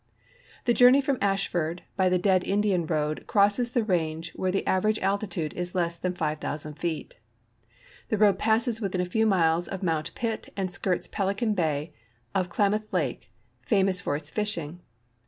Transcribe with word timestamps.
The 0.65 0.73
journey 0.73 0.99
from 0.99 1.19
Ashland 1.21 1.83
by 1.95 2.09
the 2.09 2.17
Dead 2.17 2.43
Indian 2.43 2.87
road 2.87 3.23
crosses 3.27 3.69
the 3.73 3.83
range 3.83 4.31
where 4.33 4.49
the 4.51 4.65
average 4.65 4.97
altitude 4.97 5.53
is 5.53 5.75
less 5.75 5.95
than 5.95 6.15
5,000 6.15 6.73
feet. 6.79 7.17
The 8.09 8.17
road 8.17 8.39
passes 8.39 8.81
within 8.81 9.01
a 9.01 9.05
few 9.05 9.27
miles 9.27 9.67
of 9.67 9.83
Mount 9.83 10.15
Pitt 10.15 10.51
and 10.57 10.73
skirts 10.73 11.07
Pelican 11.07 11.53
bay 11.53 11.93
of 12.33 12.49
Klamath 12.49 12.91
lake, 12.91 13.29
famous 13.61 14.01
for 14.01 14.15
its 14.15 14.31
fishing. 14.31 14.81